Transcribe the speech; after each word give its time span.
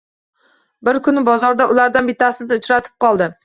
Bir 0.89 0.99
kuni 1.09 1.23
bozorda 1.29 1.69
ulardan 1.77 2.11
bittasini 2.13 2.61
uchratib 2.61 3.01
qoldim. 3.07 3.39